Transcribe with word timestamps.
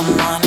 That 0.00 0.39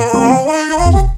so 0.00 0.18
all 0.18 0.50
I 0.50 0.90
you're 0.92 1.09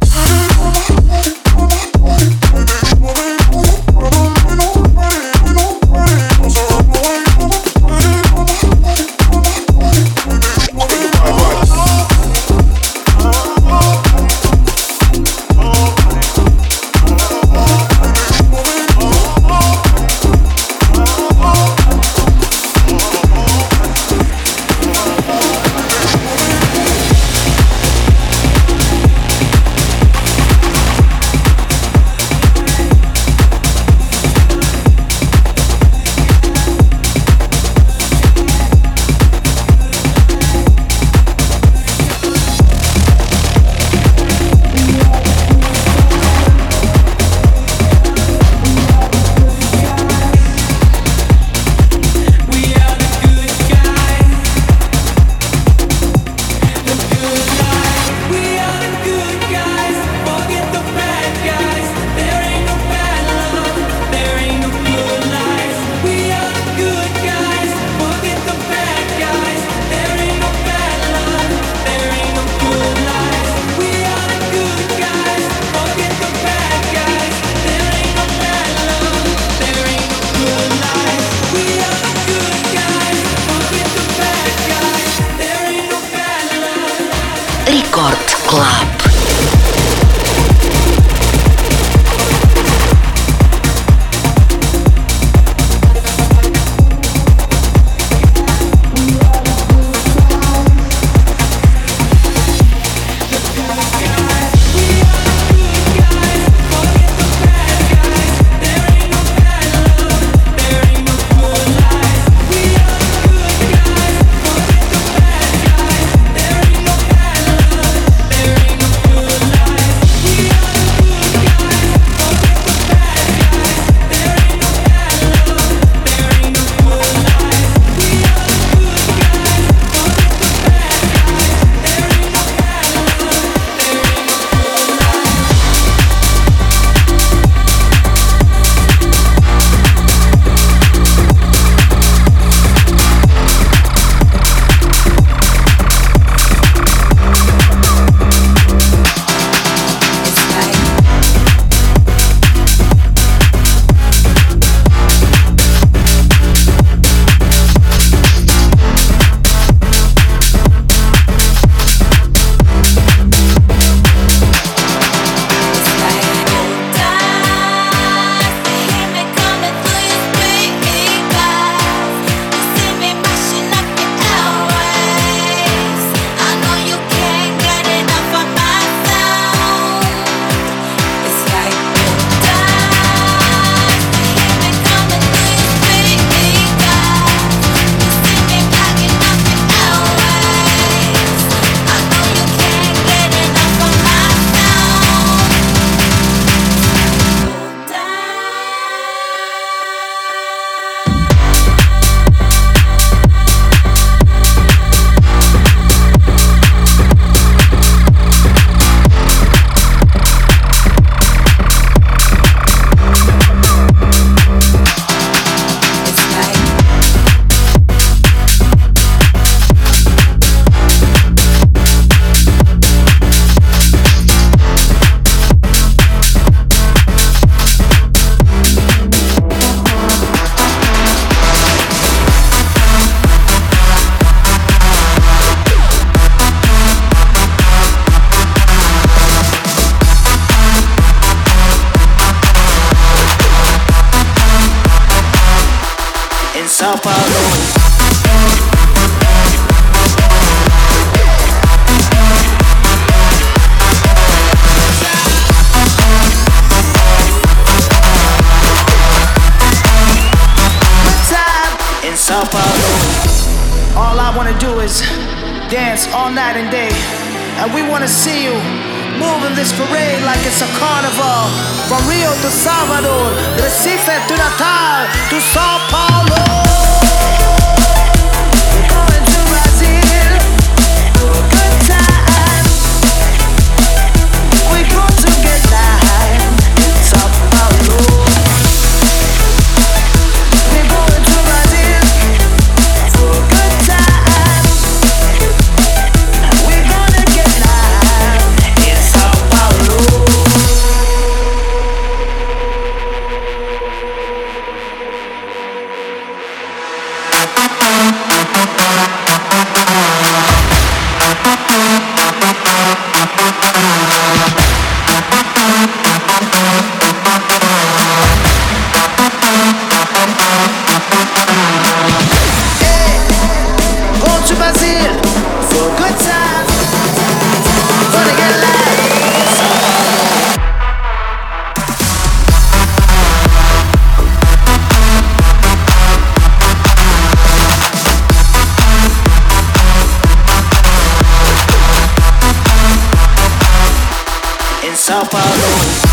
Sao 345.12 345.26
Paulo. 345.26 346.11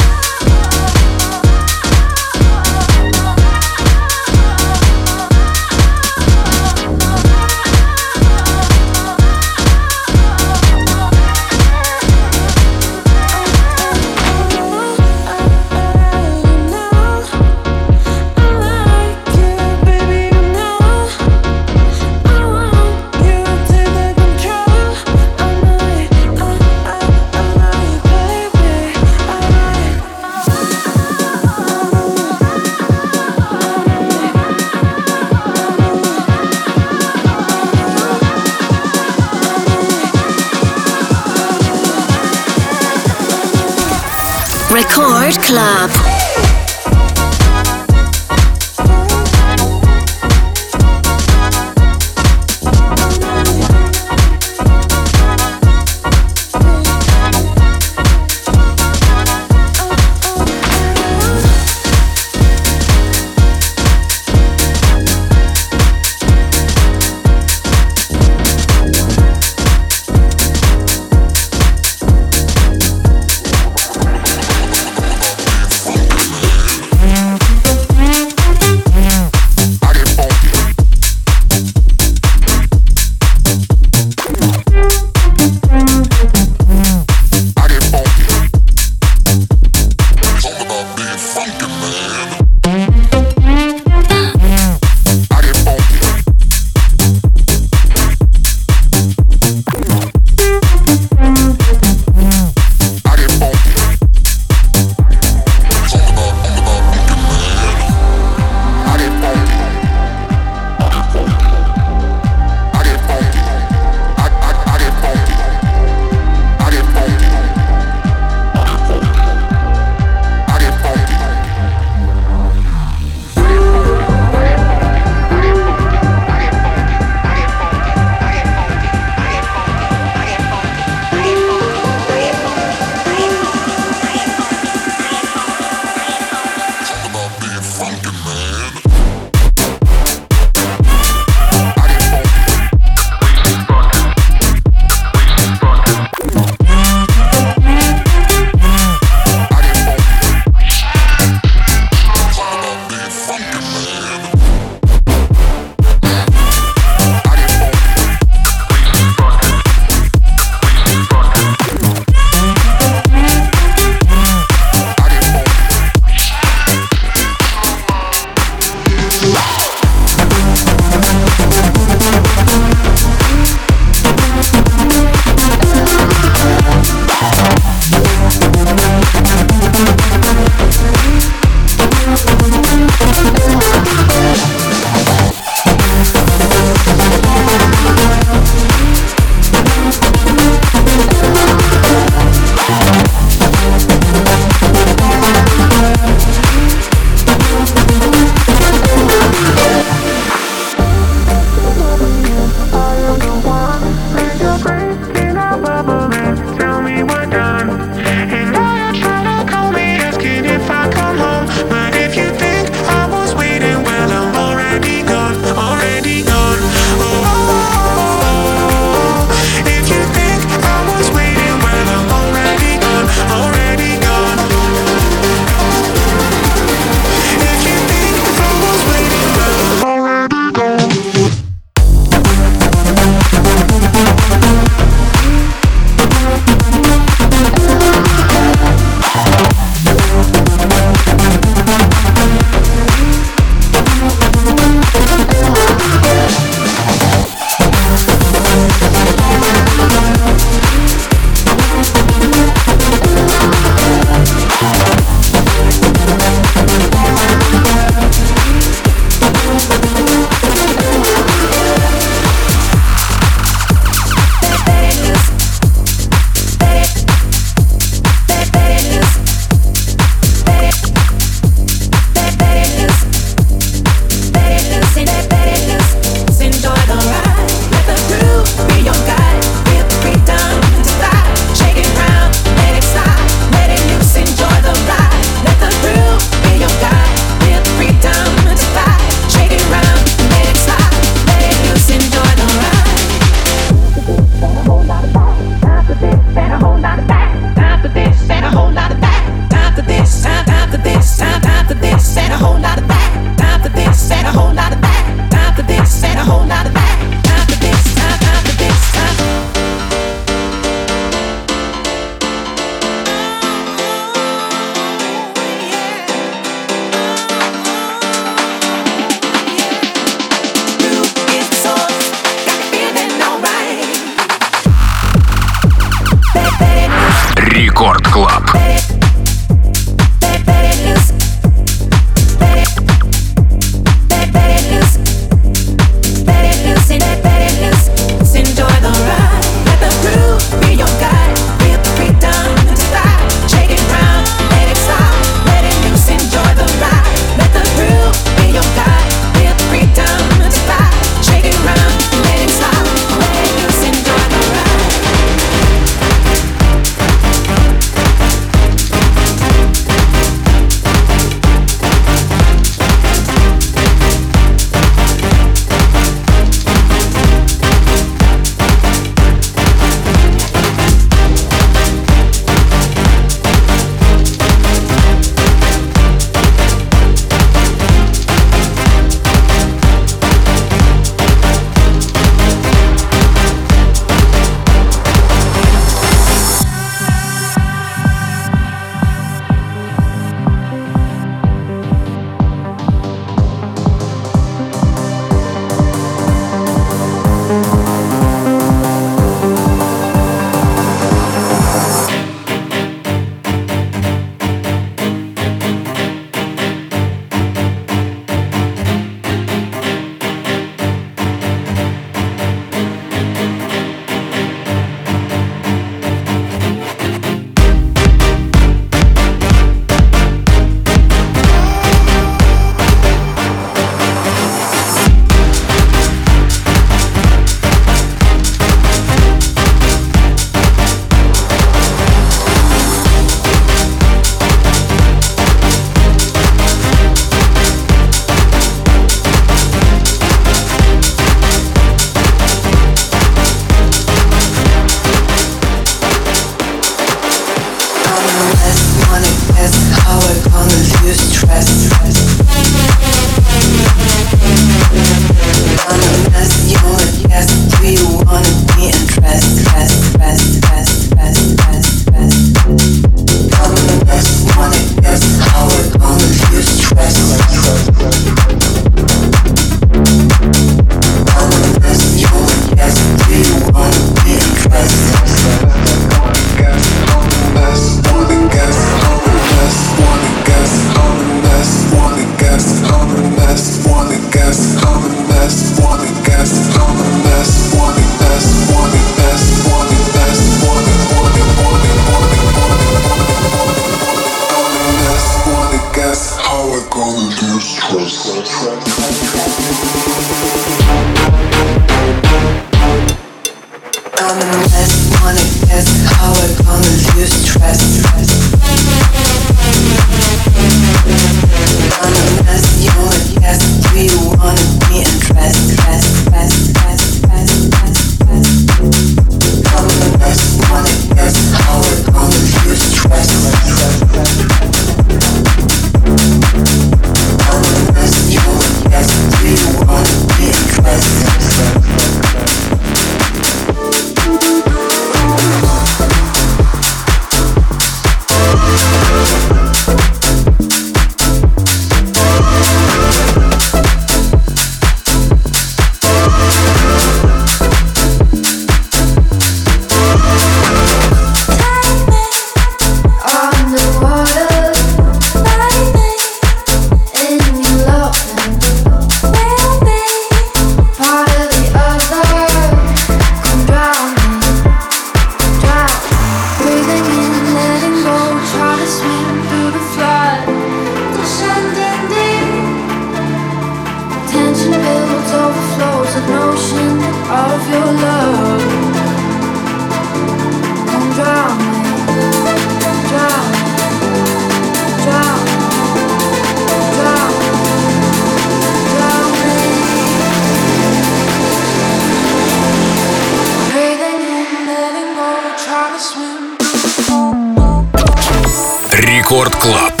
Рекорд 599.41 599.55
Клаб. 599.55 600.00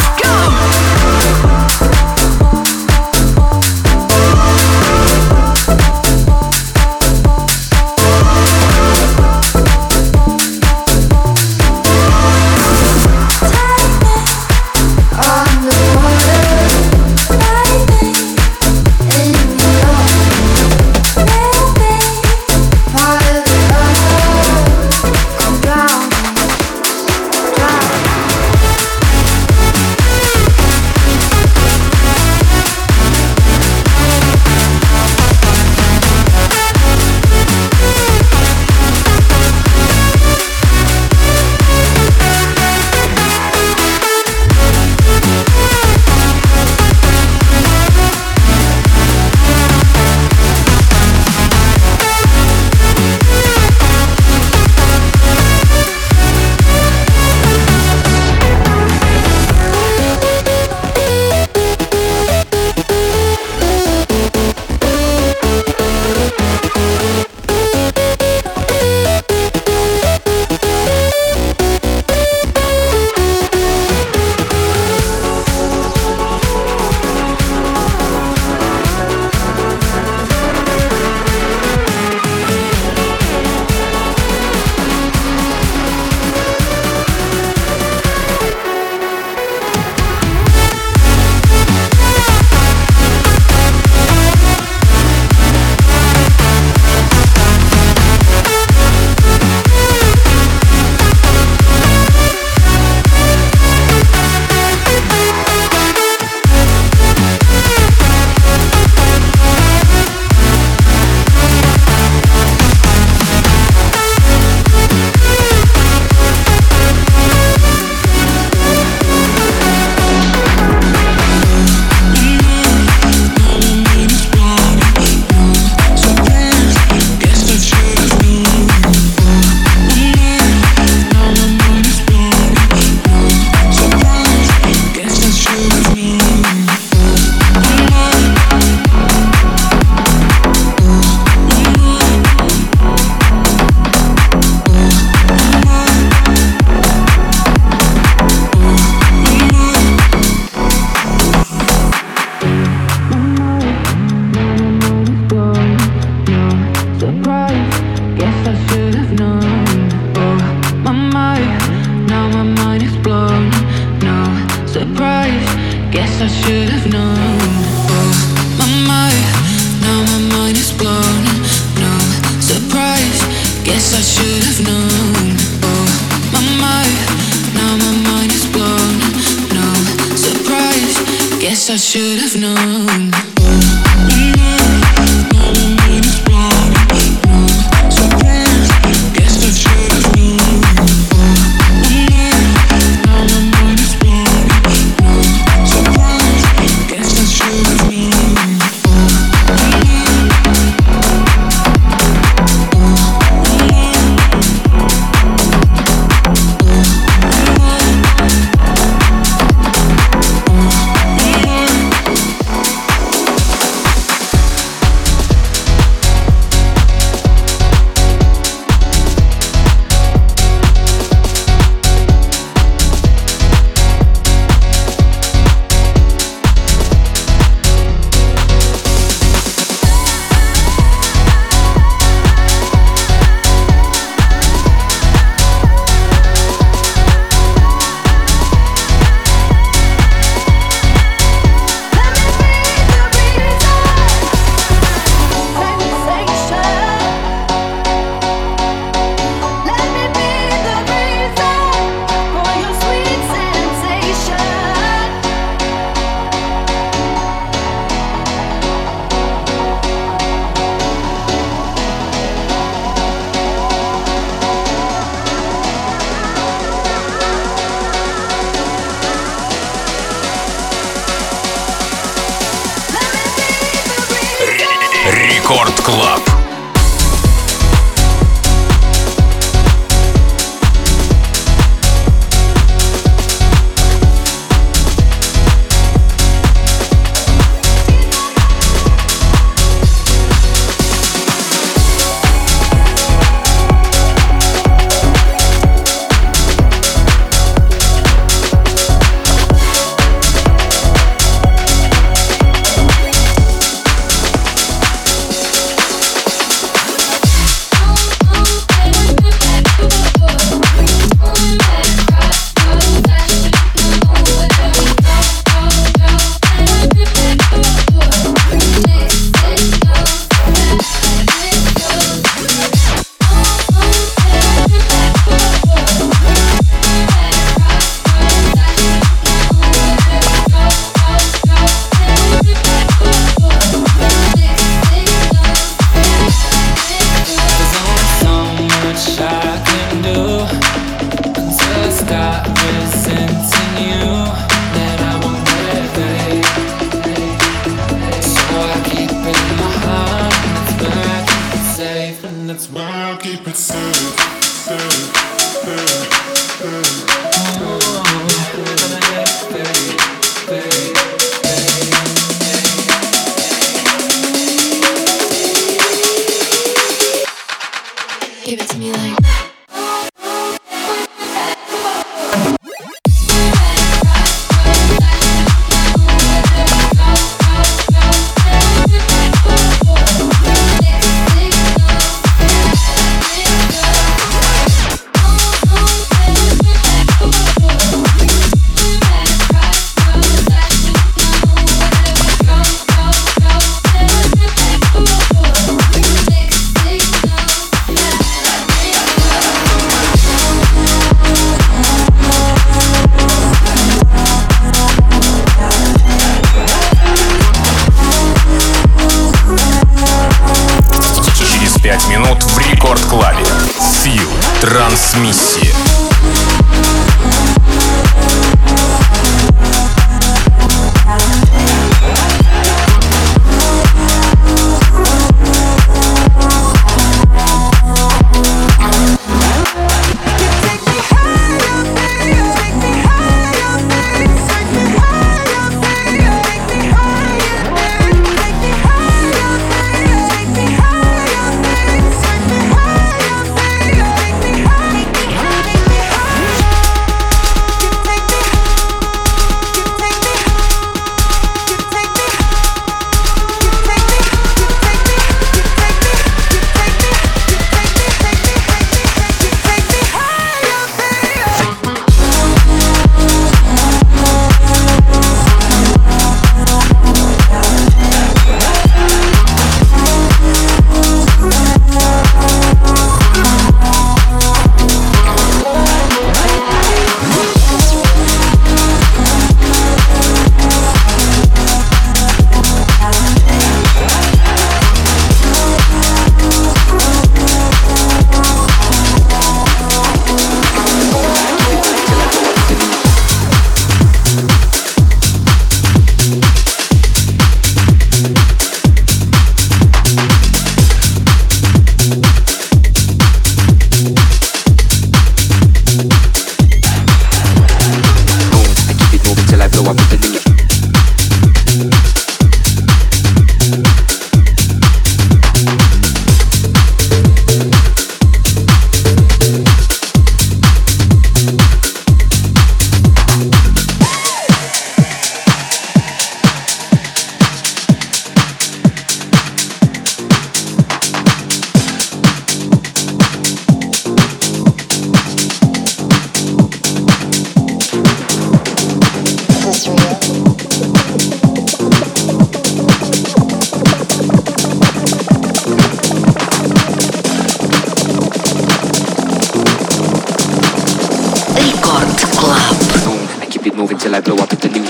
Keep 553.63 553.73
it 553.73 553.77
moving 553.77 553.97
till 553.97 554.15
I 554.15 554.21
blow 554.21 554.37
up 554.37 554.49
the 554.49 554.69
new 554.69 554.85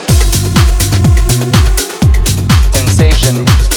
sensation. 2.72 3.71